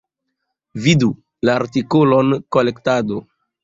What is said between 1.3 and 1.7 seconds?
la